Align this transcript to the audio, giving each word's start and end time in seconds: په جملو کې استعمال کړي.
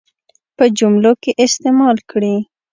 په 0.57 0.65
جملو 0.77 1.11
کې 1.21 1.31
استعمال 1.45 1.97
کړي. 2.11 2.35